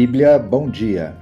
[0.00, 1.12] Bíblia Bom Dia,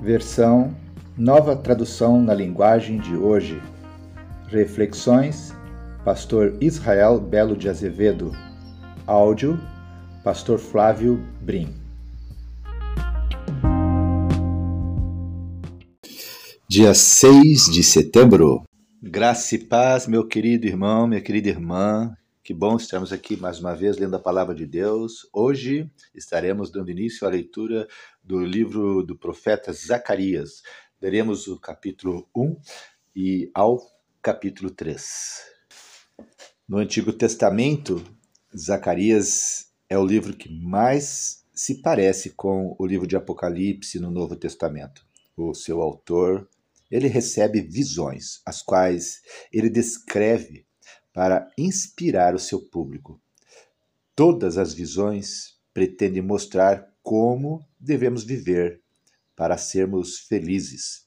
[0.00, 0.72] versão
[1.18, 3.60] Nova Tradução na Linguagem de Hoje.
[4.46, 5.52] Reflexões,
[6.04, 8.30] Pastor Israel Belo de Azevedo.
[9.04, 9.58] Áudio,
[10.22, 11.74] Pastor Flávio Brim.
[16.68, 18.62] Dia 6 de setembro.
[19.02, 22.14] Graça e paz, meu querido irmão, minha querida irmã.
[22.44, 25.26] Que bom estarmos aqui mais uma vez lendo a palavra de Deus.
[25.32, 27.88] Hoje estaremos dando início à leitura
[28.22, 30.62] do livro do profeta Zacarias.
[31.00, 32.56] Leremos o capítulo 1
[33.16, 33.80] e ao
[34.20, 35.02] capítulo 3.
[36.68, 38.04] No Antigo Testamento,
[38.54, 44.36] Zacarias é o livro que mais se parece com o livro de Apocalipse no Novo
[44.36, 45.02] Testamento.
[45.34, 46.46] O seu autor,
[46.90, 50.66] ele recebe visões, as quais ele descreve
[51.14, 53.20] para inspirar o seu público.
[54.16, 58.82] Todas as visões pretendem mostrar como devemos viver
[59.36, 61.06] para sermos felizes.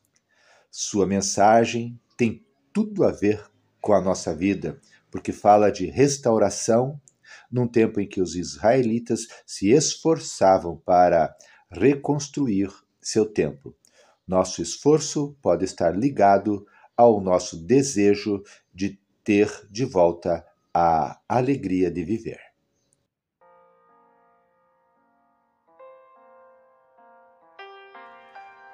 [0.71, 3.45] Sua mensagem tem tudo a ver
[3.81, 4.79] com a nossa vida,
[5.11, 6.99] porque fala de restauração
[7.51, 11.35] num tempo em que os israelitas se esforçavam para
[11.69, 13.75] reconstruir seu templo.
[14.25, 22.01] Nosso esforço pode estar ligado ao nosso desejo de ter de volta a alegria de
[22.01, 22.39] viver.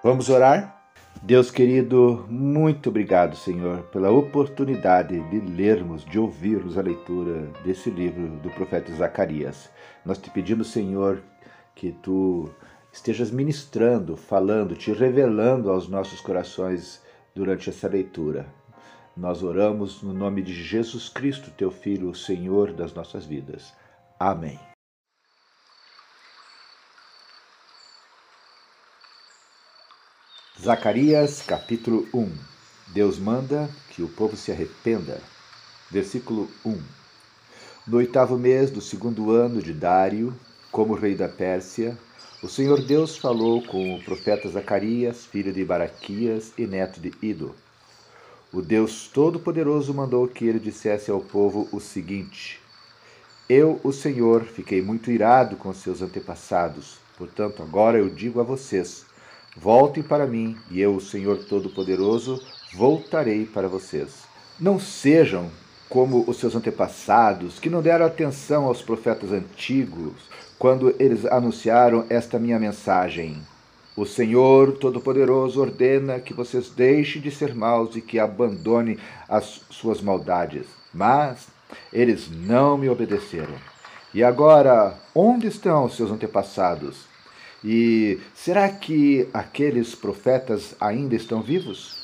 [0.04, 0.94] Vamos orar?
[1.24, 8.28] Deus querido, muito obrigado, Senhor, pela oportunidade de lermos, de ouvirmos a leitura desse livro
[8.38, 9.72] do profeta Zacarias.
[10.06, 11.24] Nós te pedimos, Senhor,
[11.74, 12.48] que tu
[12.92, 17.02] estejas ministrando, falando, te revelando aos nossos corações
[17.34, 18.46] durante essa leitura.
[19.16, 23.72] Nós oramos no nome de Jesus Cristo, teu Filho, o Senhor das nossas vidas.
[24.20, 24.60] Amém.
[30.60, 32.32] Zacarias capítulo 1
[32.88, 35.22] Deus manda que o povo se arrependa.
[35.92, 36.82] Versículo 1
[37.86, 40.34] No oitavo mês do segundo ano de Dário,
[40.72, 41.96] como rei da Pérsia,
[42.42, 47.54] o Senhor Deus falou com o profeta Zacarias, filho de Baraquias e neto de Ido
[48.54, 52.62] o Deus Todo-Poderoso mandou que ele dissesse ao povo o seguinte:
[53.50, 57.00] Eu, o Senhor, fiquei muito irado com seus antepassados.
[57.18, 59.08] Portanto, agora eu digo a vocês:
[59.58, 62.40] voltem para mim, e eu, o Senhor Todo-Poderoso,
[62.76, 64.24] voltarei para vocês.
[64.60, 65.50] Não sejam
[65.90, 70.14] como os seus antepassados, que não deram atenção aos profetas antigos
[70.60, 73.42] quando eles anunciaram esta minha mensagem.
[73.96, 78.98] O Senhor Todo-Poderoso ordena que vocês deixem de ser maus e que abandonem
[79.30, 80.66] as suas maldades.
[80.92, 81.48] Mas
[81.92, 83.54] eles não me obedeceram.
[84.12, 87.06] E agora, onde estão seus antepassados?
[87.64, 91.96] E será que aqueles profetas ainda estão vivos?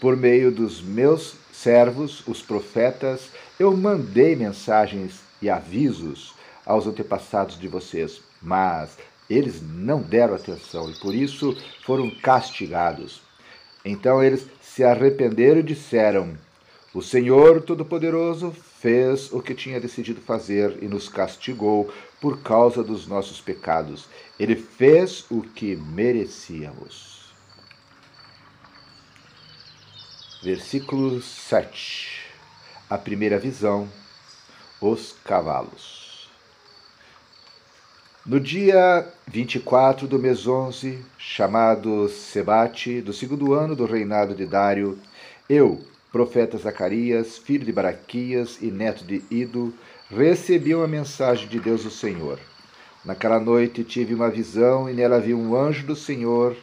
[0.00, 6.34] Por meio dos meus servos, os profetas, eu mandei mensagens e avisos
[6.66, 8.96] aos antepassados de vocês, mas
[9.30, 13.22] eles não deram atenção e por isso foram castigados.
[13.84, 16.36] Então eles se arrependeram e disseram:
[16.92, 23.06] O Senhor Todo-Poderoso fez o que tinha decidido fazer e nos castigou por causa dos
[23.06, 24.06] nossos pecados.
[24.38, 27.32] Ele fez o que merecíamos.
[30.42, 32.24] Versículo 7.
[32.88, 33.88] A primeira visão:
[34.80, 35.99] os cavalos.
[38.26, 44.98] No dia 24 do mês 11, chamado Sebate, do segundo ano do reinado de Dário,
[45.48, 45.80] eu,
[46.12, 49.72] profeta Zacarias, filho de Baraquias e neto de Ido,
[50.10, 52.38] recebi uma mensagem de Deus o Senhor.
[53.06, 56.54] Naquela noite tive uma visão e nela vi um anjo do Senhor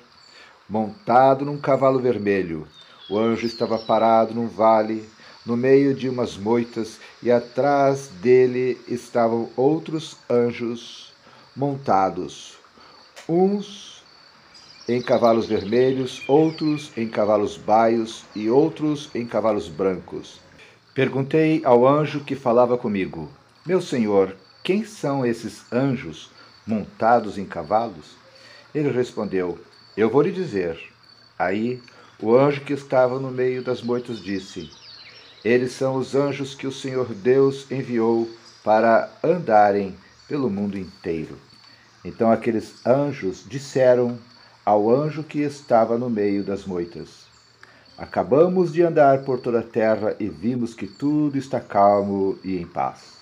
[0.69, 2.67] montado num cavalo vermelho.
[3.09, 5.09] O anjo estava parado num vale,
[5.43, 11.06] no meio de umas moitas, e atrás dele estavam outros anjos
[11.57, 12.55] montados,
[13.27, 14.03] uns
[14.87, 20.39] em cavalos vermelhos, outros em cavalos baios e outros em cavalos brancos.
[20.93, 23.27] Perguntei ao anjo que falava comigo:
[23.65, 26.29] Meu senhor, quem são esses anjos
[26.65, 28.15] montados em cavalos?
[28.73, 29.59] Ele respondeu:
[29.97, 30.79] Eu vou lhe dizer.
[31.39, 31.81] Aí
[32.21, 34.69] o anjo que estava no meio das moitas disse:
[35.43, 38.29] Eles são os anjos que o Senhor Deus enviou
[38.63, 39.95] para andarem
[40.27, 41.46] pelo mundo inteiro.
[42.07, 44.17] Então aqueles anjos disseram
[44.63, 47.27] ao anjo que estava no meio das moitas:
[47.97, 52.65] Acabamos de andar por toda a terra e vimos que tudo está calmo e em
[52.65, 53.17] paz.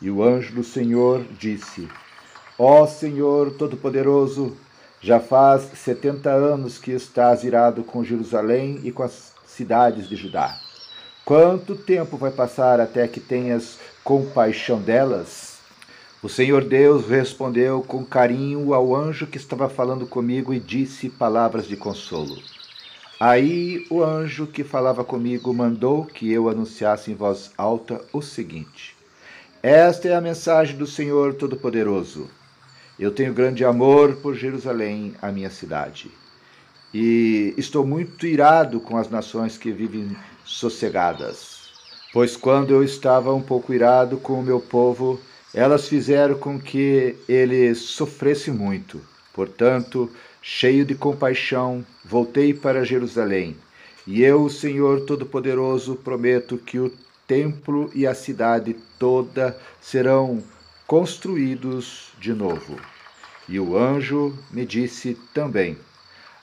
[0.00, 1.88] E o anjo do Senhor disse:
[2.56, 4.56] Ó Senhor Todo-Poderoso,
[5.00, 10.56] Já faz setenta anos que estás irado com Jerusalém e com as cidades de Judá.
[11.24, 15.51] Quanto tempo vai passar até que tenhas compaixão delas?
[16.22, 21.66] O Senhor Deus respondeu com carinho ao anjo que estava falando comigo e disse palavras
[21.66, 22.40] de consolo.
[23.18, 28.94] Aí o anjo que falava comigo mandou que eu anunciasse em voz alta o seguinte:
[29.60, 32.30] Esta é a mensagem do Senhor Todo-Poderoso.
[32.96, 36.08] Eu tenho grande amor por Jerusalém, a minha cidade.
[36.94, 41.62] E estou muito irado com as nações que vivem sossegadas.
[42.12, 45.18] Pois quando eu estava um pouco irado com o meu povo,
[45.54, 49.00] elas fizeram com que ele sofresse muito.
[49.32, 50.10] Portanto,
[50.40, 53.56] cheio de compaixão, voltei para Jerusalém.
[54.06, 56.92] E eu, Senhor Todo-Poderoso, prometo que o
[57.26, 60.42] templo e a cidade toda serão
[60.86, 62.76] construídos de novo.
[63.48, 65.78] E o anjo me disse também: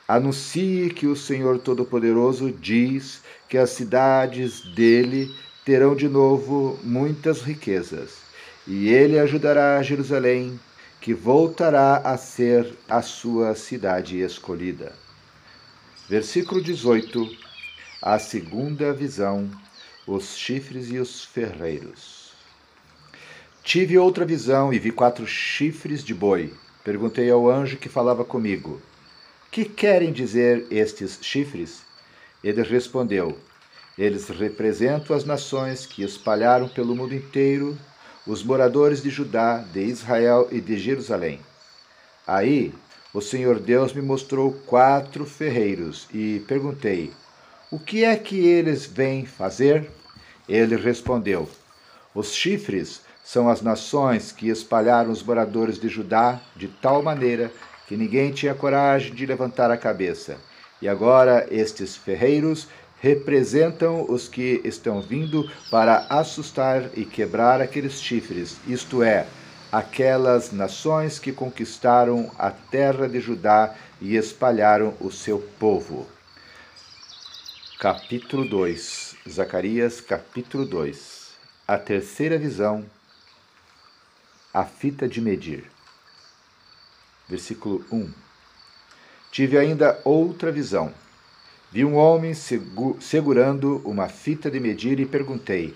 [0.07, 5.33] Anuncie que o Senhor Todo-Poderoso diz que as cidades dele
[5.65, 8.17] terão de novo muitas riquezas,
[8.69, 10.59] e ele ajudará Jerusalém,
[11.01, 14.93] que voltará a ser a sua cidade escolhida.
[16.07, 17.27] Versículo 18.
[18.01, 19.49] A segunda visão:
[20.05, 22.31] os chifres e os ferreiros.
[23.63, 28.81] Tive outra visão e vi quatro chifres de boi Perguntei ao anjo que falava comigo:
[29.51, 31.81] Que querem dizer estes chifres?
[32.43, 33.37] Ele respondeu:
[33.97, 37.77] Eles representam as nações que espalharam pelo mundo inteiro
[38.29, 41.39] os moradores de Judá, de Israel e de Jerusalém.
[42.27, 42.71] Aí
[43.11, 47.11] o Senhor Deus me mostrou quatro ferreiros e perguntei:
[47.71, 49.89] O que é que eles vêm fazer?
[50.47, 51.49] Ele respondeu:
[52.13, 57.51] Os chifres são as nações que espalharam os moradores de Judá de tal maneira
[57.87, 60.37] que ninguém tinha coragem de levantar a cabeça.
[60.79, 62.67] E agora estes ferreiros
[63.01, 69.25] representam os que estão vindo para assustar e quebrar aqueles chifres, isto é,
[69.71, 76.07] aquelas nações que conquistaram a terra de Judá e espalharam o seu povo.
[77.79, 81.29] Capítulo 2 Zacarias, capítulo 2
[81.67, 82.85] A terceira visão
[84.53, 85.69] a fita de medir.
[87.27, 88.11] Versículo 1.
[89.31, 90.91] Tive ainda outra visão.
[91.71, 92.33] Vi um homem
[92.99, 95.75] segurando uma fita de medir e perguntei: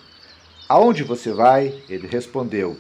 [0.68, 1.84] Aonde você vai?
[1.88, 2.76] Ele respondeu: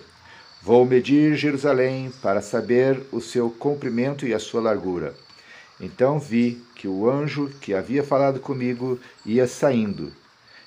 [0.63, 5.13] Vou medir Jerusalém para saber o seu comprimento e a sua largura.
[5.79, 10.11] Então vi que o anjo que havia falado comigo ia saindo.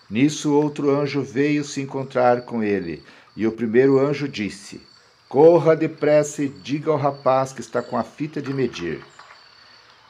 [0.09, 3.03] Nisso outro anjo veio se encontrar com ele,
[3.37, 4.81] e o primeiro anjo disse:
[5.29, 9.01] Corra depressa e diga ao rapaz que está com a fita de medir.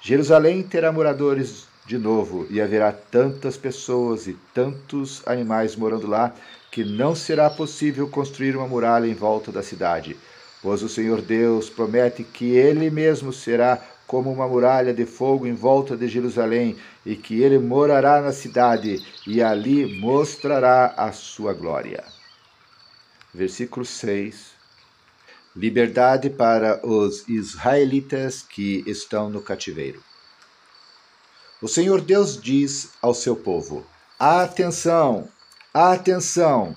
[0.03, 6.35] Jerusalém terá moradores de novo, e haverá tantas pessoas e tantos animais morando lá,
[6.71, 10.17] que não será possível construir uma muralha em volta da cidade,
[10.63, 15.55] pois o Senhor Deus promete que ele mesmo será como uma muralha de fogo em
[15.55, 22.05] volta de Jerusalém, e que ele morará na cidade e ali mostrará a sua glória.
[23.33, 24.57] Versículo 6
[25.57, 30.03] liberdade para os israelitas que estão no cativeiro.
[31.63, 33.83] O Senhor Deus diz ao seu povo:
[34.19, 35.27] Atenção,
[35.73, 36.77] atenção!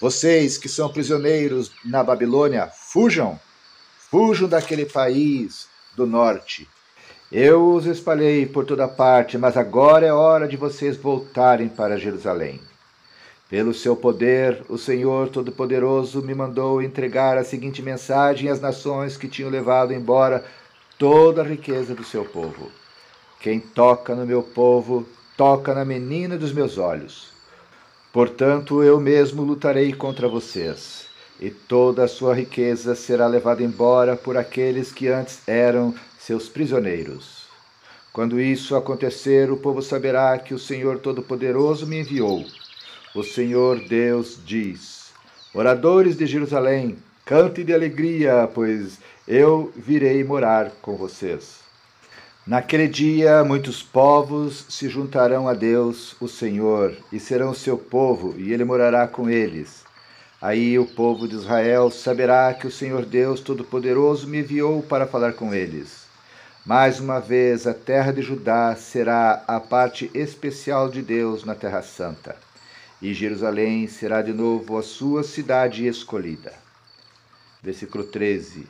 [0.00, 3.38] Vocês que são prisioneiros na Babilônia, fujam!
[4.08, 6.68] Fujam daquele país do norte.
[7.32, 12.60] Eu os espalhei por toda parte, mas agora é hora de vocês voltarem para Jerusalém.
[13.50, 19.26] Pelo seu poder, o Senhor Todo-Poderoso me mandou entregar a seguinte mensagem às nações que
[19.26, 20.44] tinham levado embora
[20.96, 22.70] toda a riqueza do seu povo.
[23.46, 27.28] Quem toca no meu povo, toca na menina dos meus olhos.
[28.12, 31.06] Portanto, eu mesmo lutarei contra vocês,
[31.38, 37.46] e toda a sua riqueza será levada embora por aqueles que antes eram seus prisioneiros.
[38.12, 42.44] Quando isso acontecer, o povo saberá que o Senhor Todo-Poderoso me enviou
[43.14, 45.12] o Senhor Deus diz:
[45.54, 48.98] Moradores de Jerusalém, cante de alegria, pois
[49.28, 51.65] eu virei morar com vocês.
[52.46, 58.52] Naquele dia, muitos povos se juntarão a Deus, o Senhor, e serão seu povo, e
[58.52, 59.84] ele morará com eles.
[60.40, 65.32] Aí o povo de Israel saberá que o Senhor Deus Todo-Poderoso me enviou para falar
[65.32, 66.06] com eles.
[66.64, 71.82] Mais uma vez, a terra de Judá será a parte especial de Deus na Terra
[71.82, 72.36] Santa
[73.00, 76.52] e Jerusalém será de novo a sua cidade escolhida.
[77.62, 78.66] Versículo 13.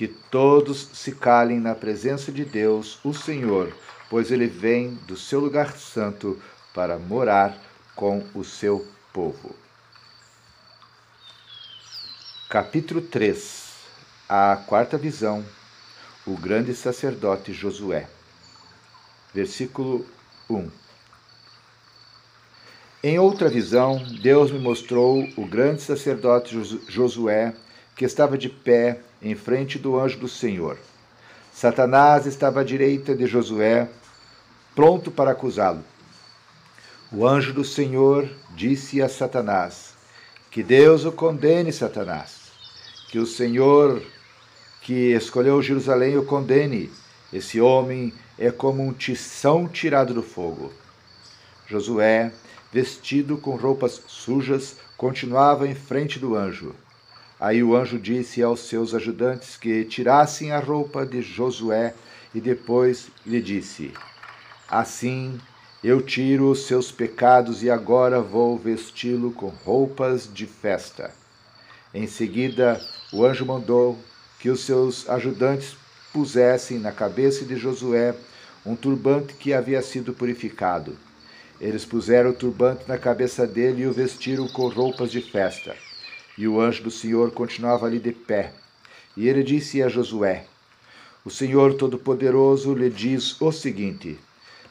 [0.00, 3.70] Que todos se calem na presença de Deus, o Senhor,
[4.08, 6.40] pois ele vem do seu lugar santo
[6.72, 7.54] para morar
[7.94, 9.54] com o seu povo.
[12.48, 13.72] Capítulo 3
[14.26, 15.44] A quarta visão
[16.26, 18.08] O grande sacerdote Josué.
[19.34, 20.06] Versículo
[20.48, 20.70] 1
[23.02, 27.54] Em outra visão, Deus me mostrou o grande sacerdote Josué
[28.00, 30.78] que estava de pé em frente do anjo do Senhor.
[31.52, 33.90] Satanás estava à direita de Josué,
[34.74, 35.84] pronto para acusá-lo.
[37.12, 38.26] O anjo do Senhor
[38.56, 39.92] disse a Satanás:
[40.50, 42.50] Que Deus o condene, Satanás.
[43.10, 44.02] Que o Senhor
[44.80, 46.90] que escolheu Jerusalém o condene.
[47.30, 50.72] Esse homem é como um tição tirado do fogo.
[51.66, 52.32] Josué,
[52.72, 56.74] vestido com roupas sujas, continuava em frente do anjo.
[57.40, 61.94] Aí o anjo disse aos seus ajudantes que tirassem a roupa de Josué
[62.34, 63.94] e depois lhe disse:
[64.68, 65.40] Assim
[65.82, 71.14] eu tiro os seus pecados e agora vou vesti-lo com roupas de festa.
[71.94, 72.78] Em seguida,
[73.10, 73.98] o anjo mandou
[74.38, 75.74] que os seus ajudantes
[76.12, 78.14] pusessem na cabeça de Josué
[78.66, 80.94] um turbante que havia sido purificado.
[81.58, 85.74] Eles puseram o turbante na cabeça dele e o vestiram com roupas de festa.
[86.40, 88.54] E o anjo do Senhor continuava ali de pé.
[89.14, 90.46] E ele disse a Josué:
[91.22, 94.18] O Senhor Todo-Poderoso lhe diz o seguinte: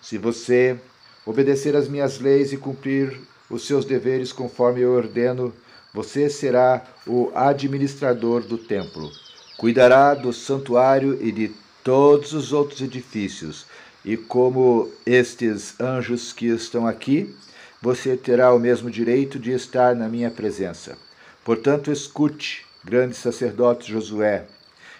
[0.02, 0.80] Se você
[1.24, 3.16] obedecer às minhas leis e cumprir
[3.52, 5.54] os seus deveres conforme eu ordeno,
[5.94, 9.12] você será o administrador do templo.
[9.56, 11.52] Cuidará do santuário e de
[11.84, 13.68] todos os outros edifícios.
[14.04, 17.32] E como estes anjos que estão aqui,
[17.80, 20.98] você terá o mesmo direito de estar na minha presença.
[21.44, 24.46] Portanto, escute, grande sacerdote Josué,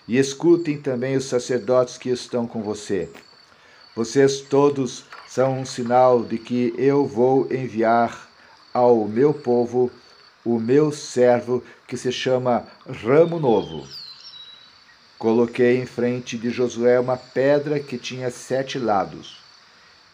[0.08, 3.10] e escutem também os sacerdotes que estão com você.
[3.96, 8.30] Vocês todos são um sinal de que eu vou enviar
[8.74, 9.92] ao meu povo
[10.44, 13.88] o meu servo que se chama Ramo Novo.
[15.18, 19.38] Coloquei em frente de Josué uma pedra que tinha sete lados.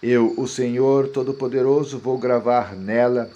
[0.01, 3.29] Eu, o Senhor Todo-Poderoso, vou gravar nela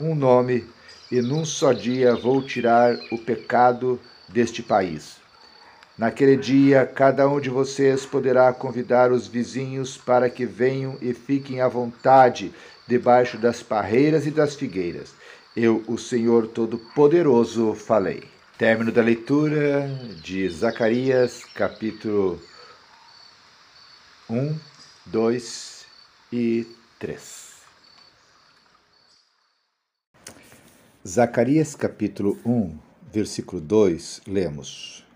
[0.00, 0.66] um nome
[1.10, 5.16] e num só dia vou tirar o pecado deste país.
[5.96, 11.60] Naquele dia, cada um de vocês poderá convidar os vizinhos para que venham e fiquem
[11.62, 12.52] à vontade
[12.86, 15.14] debaixo das parreiras e das figueiras.
[15.56, 18.24] Eu, o Senhor Todo-Poderoso, falei.
[18.58, 19.88] Término da leitura
[20.22, 22.38] de Zacarias, capítulo
[24.28, 24.54] 1,
[25.06, 25.86] 2
[26.32, 26.66] e
[26.98, 27.45] 3.
[31.06, 32.76] Zacarias capítulo 1,
[33.12, 35.06] versículo 2, lemos: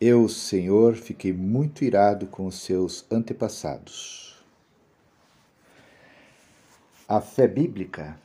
[0.00, 4.40] Eu, Senhor, fiquei muito irado com os seus antepassados.
[7.08, 8.16] A fé bíblica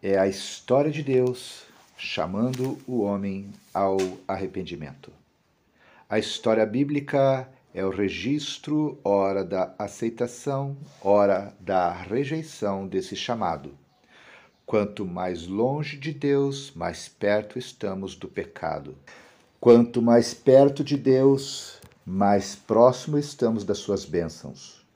[0.00, 1.64] é a história de Deus
[1.96, 3.96] chamando o homem ao
[4.28, 5.10] arrependimento.
[6.08, 13.76] A história bíblica é o registro, ora da aceitação, ora da rejeição desse chamado
[14.68, 18.94] Quanto mais longe de Deus, mais perto estamos do pecado.
[19.58, 24.86] Quanto mais perto de Deus, mais próximo estamos das suas bênçãos.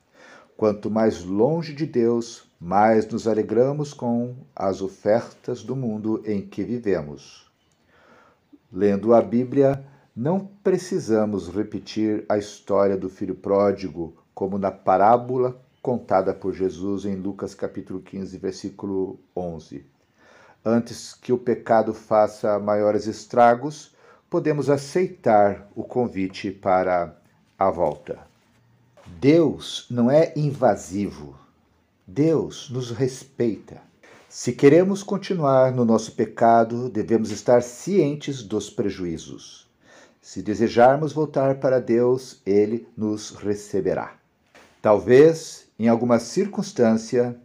[0.58, 6.62] Quanto mais longe de Deus, mais nos alegramos com as ofertas do mundo em que
[6.62, 7.50] vivemos.
[8.70, 9.82] Lendo a Bíblia,
[10.14, 17.16] não precisamos repetir a história do filho pródigo como na parábola contada por Jesus em
[17.16, 19.84] Lucas capítulo 15, versículo 11.
[20.64, 23.92] Antes que o pecado faça maiores estragos,
[24.30, 27.20] podemos aceitar o convite para
[27.58, 28.20] a volta.
[29.18, 31.36] Deus não é invasivo.
[32.06, 33.80] Deus nos respeita.
[34.28, 39.68] Se queremos continuar no nosso pecado, devemos estar cientes dos prejuízos.
[40.20, 44.14] Se desejarmos voltar para Deus, Ele nos receberá.
[44.80, 47.36] Talvez em alguma circunstância,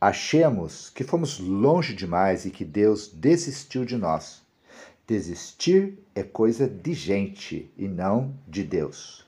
[0.00, 4.40] achemos que fomos longe demais e que Deus desistiu de nós.
[5.06, 9.26] Desistir é coisa de gente e não de Deus.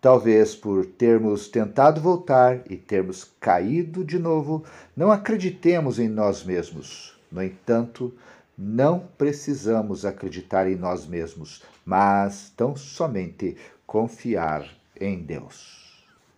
[0.00, 4.64] Talvez por termos tentado voltar e termos caído de novo,
[4.96, 7.16] não acreditemos em nós mesmos.
[7.30, 8.12] No entanto,
[8.58, 13.56] não precisamos acreditar em nós mesmos, mas tão somente
[13.86, 14.68] confiar
[15.00, 15.81] em Deus.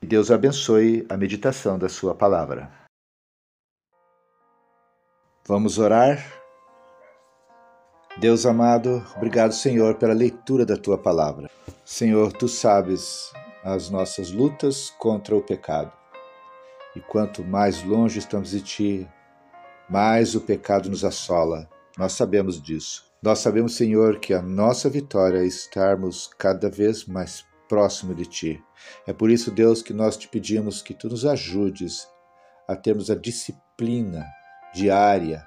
[0.05, 2.71] Deus abençoe a meditação da Sua palavra.
[5.47, 6.23] Vamos orar?
[8.19, 11.51] Deus amado, obrigado, Senhor, pela leitura da Tua palavra.
[11.85, 13.33] Senhor, tu sabes
[13.65, 15.91] as nossas lutas contra o pecado.
[16.95, 19.09] E quanto mais longe estamos de ti,
[19.89, 21.69] mais o pecado nos assola.
[21.97, 23.05] Nós sabemos disso.
[23.23, 27.45] Nós sabemos, Senhor, que a nossa vitória é estarmos cada vez mais
[27.75, 28.65] próximo de ti.
[29.05, 32.09] É por isso, Deus, que nós te pedimos que tu nos ajudes
[32.69, 34.25] a termos a disciplina
[34.73, 35.45] diária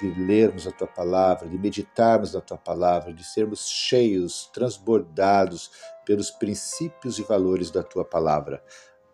[0.00, 5.70] de lermos a tua palavra, de meditarmos na tua palavra, de sermos cheios, transbordados
[6.06, 8.64] pelos princípios e valores da tua palavra,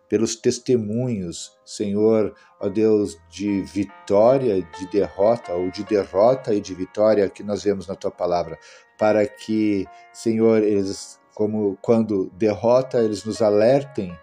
[0.08, 7.28] pelos testemunhos, Senhor, ó Deus, de vitória, de derrota, ou de derrota e de vitória
[7.28, 8.56] que nós vemos na tua palavra,
[8.96, 14.16] para que, Senhor, eles, como quando derrota, eles nos alertem,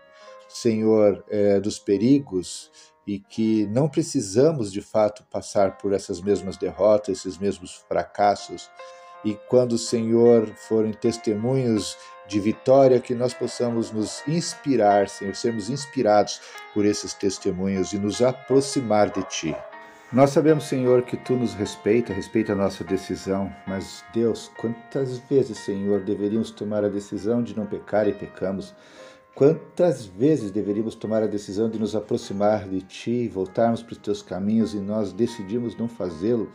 [0.47, 2.71] Senhor, é, dos perigos
[3.05, 8.69] e que não precisamos de fato passar por essas mesmas derrotas, esses mesmos fracassos.
[9.25, 11.97] E quando o Senhor forem testemunhos
[12.27, 16.39] de vitória, que nós possamos nos inspirar, Senhor, sermos inspirados
[16.73, 19.68] por esses testemunhos e nos aproximar de Ti.
[20.11, 25.59] Nós sabemos, Senhor, que Tu nos respeita, respeita a nossa decisão, mas Deus, quantas vezes,
[25.59, 28.73] Senhor, deveríamos tomar a decisão de não pecar e pecamos?
[29.35, 34.23] Quantas vezes deveríamos tomar a decisão de nos aproximar de Ti, voltarmos para os Teus
[34.23, 36.51] caminhos e nós decidimos não fazê-lo?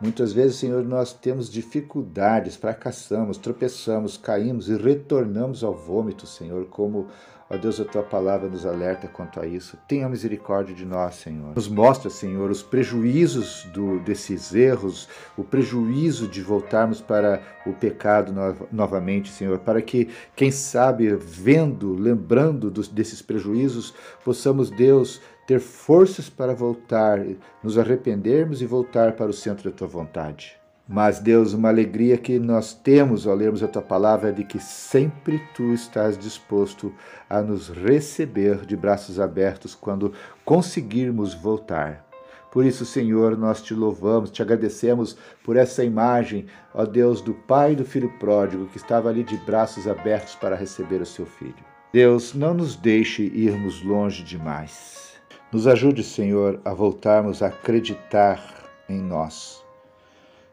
[0.00, 7.08] Muitas vezes, Senhor, nós temos dificuldades, fracassamos, tropeçamos, caímos e retornamos ao vômito, Senhor, como
[7.52, 9.76] Ó Deus, a tua palavra nos alerta quanto a isso.
[9.86, 11.54] Tenha misericórdia de nós, Senhor.
[11.54, 15.06] Nos mostra, Senhor, os prejuízos do, desses erros,
[15.36, 21.92] o prejuízo de voltarmos para o pecado no, novamente, Senhor, para que, quem sabe, vendo,
[21.92, 23.92] lembrando dos, desses prejuízos,
[24.24, 27.22] possamos, Deus, ter forças para voltar,
[27.62, 30.61] nos arrependermos e voltar para o centro da tua vontade.
[30.88, 34.58] Mas, Deus, uma alegria que nós temos ao lermos a tua palavra é de que
[34.58, 36.92] sempre tu estás disposto
[37.30, 40.12] a nos receber de braços abertos quando
[40.44, 42.04] conseguirmos voltar.
[42.50, 47.74] Por isso, Senhor, nós te louvamos, te agradecemos por essa imagem, ó Deus, do pai
[47.74, 51.54] do filho pródigo que estava ali de braços abertos para receber o seu filho.
[51.92, 55.14] Deus, não nos deixe irmos longe demais.
[55.50, 58.42] Nos ajude, Senhor, a voltarmos a acreditar
[58.88, 59.61] em nós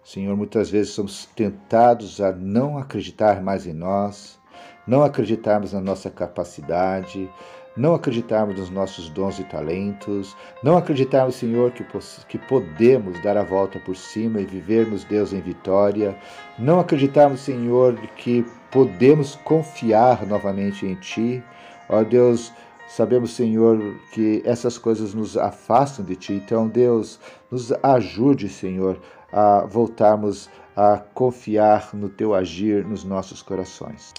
[0.09, 4.39] Senhor, muitas vezes somos tentados a não acreditar mais em nós,
[4.87, 7.29] não acreditarmos na nossa capacidade,
[7.77, 11.85] não acreditarmos nos nossos dons e talentos, não acreditarmos, Senhor, que,
[12.27, 16.17] que podemos dar a volta por cima e vivermos, Deus, em vitória,
[16.57, 21.43] não acreditarmos, Senhor, que podemos confiar novamente em Ti.
[21.87, 22.51] Ó Deus,
[22.89, 23.79] Sabemos, Senhor,
[24.11, 26.33] que essas coisas nos afastam de Ti.
[26.33, 27.19] Então, Deus,
[27.51, 28.99] nos ajude, Senhor,
[29.31, 34.13] a voltarmos a confiar no Teu agir nos nossos corações.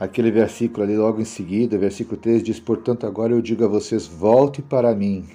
[0.00, 4.06] Aquele versículo ali, logo em seguida, versículo 3, diz: Portanto, agora eu digo a vocês:
[4.06, 5.28] volte para mim,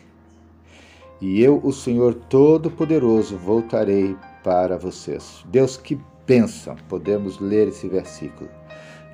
[1.19, 5.43] e eu, o Senhor Todo-Poderoso, voltarei para vocês.
[5.45, 8.49] Deus, que bênção podemos ler esse versículo.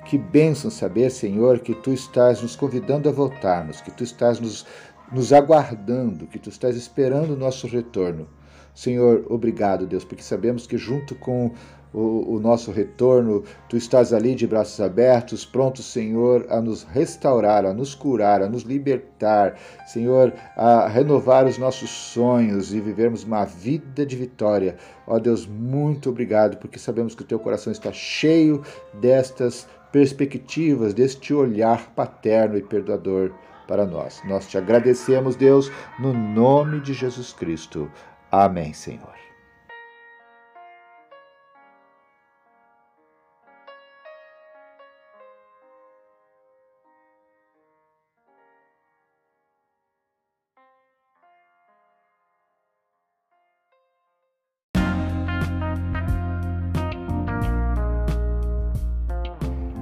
[0.04, 4.66] Que bênção saber, Senhor, que tu estás nos convidando a voltarmos, que tu estás nos,
[5.10, 8.28] nos aguardando, que tu estás esperando o nosso retorno.
[8.74, 11.52] Senhor, obrigado, Deus, porque sabemos que junto com
[11.94, 17.64] o, o, nosso retorno, tu estás ali de braços abertos, pronto, Senhor, a nos restaurar,
[17.64, 19.54] a nos curar, a nos libertar,
[19.86, 24.76] Senhor, a renovar os nossos sonhos e vivermos uma vida de vitória.
[25.06, 28.62] Ó Deus, muito obrigado, porque sabemos que o teu coração está cheio
[28.94, 33.30] destas perspectivas, deste olhar paterno e perdoador
[33.68, 34.20] para nós.
[34.24, 37.88] Nós te agradecemos, Deus, no nome de Jesus Cristo.
[38.36, 39.14] Amém, Senhor.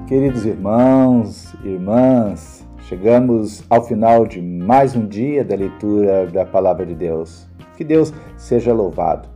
[0.07, 6.95] Queridos irmãos, irmãs, chegamos ao final de mais um dia da leitura da Palavra de
[6.95, 7.51] Deus.
[7.77, 9.29] Que Deus seja louvado.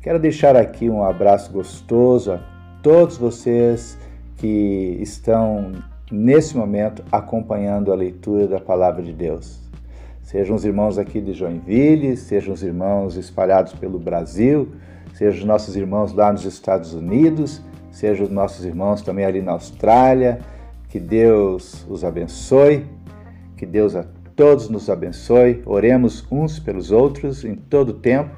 [0.00, 2.40] Quero deixar aqui um abraço gostoso a
[2.82, 3.98] todos vocês
[4.36, 5.72] que estão
[6.10, 9.60] nesse momento acompanhando a leitura da Palavra de Deus.
[10.22, 14.72] Sejam os irmãos aqui de Joinville, sejam os irmãos espalhados pelo Brasil,
[15.14, 17.62] sejam os nossos irmãos lá nos Estados Unidos
[17.96, 20.40] sejam os nossos irmãos também ali na Austrália.
[20.88, 22.86] Que Deus os abençoe,
[23.56, 24.04] que Deus a
[24.36, 25.62] todos nos abençoe.
[25.64, 28.36] Oremos uns pelos outros em todo o tempo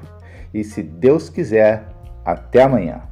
[0.53, 1.89] e, se Deus quiser,
[2.25, 3.08] até amanhã.